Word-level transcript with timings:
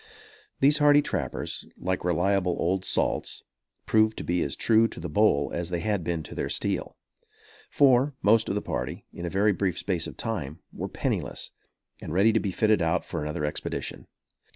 These 0.61 0.79
hardy 0.79 1.03
trappers, 1.03 1.63
like 1.77 2.03
reliable 2.03 2.55
old 2.57 2.83
salts, 2.83 3.43
proved 3.85 4.17
to 4.17 4.23
be 4.23 4.41
as 4.41 4.55
true 4.55 4.87
to 4.87 4.99
the 4.99 5.07
bowl 5.11 5.51
as 5.53 5.69
they 5.69 5.81
had 5.81 6.03
been 6.03 6.23
to 6.23 6.33
their 6.33 6.49
steel; 6.49 6.97
for, 7.69 8.15
most 8.23 8.49
of 8.49 8.55
the 8.55 8.63
party, 8.63 9.05
in 9.13 9.27
a 9.27 9.29
very 9.29 9.51
brief 9.51 9.77
space 9.77 10.07
of 10.07 10.17
time, 10.17 10.57
were 10.73 10.89
penniless 10.89 11.51
and 12.01 12.11
ready 12.15 12.33
to 12.33 12.39
be 12.39 12.49
fitted 12.49 12.81
out 12.81 13.05
for 13.05 13.21
another 13.21 13.45
expedition. 13.45 14.07